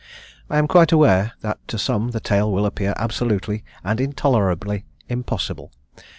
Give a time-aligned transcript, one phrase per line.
[0.49, 5.71] I am quite aware that to some the tale will appear absolutely and intolerably impossible.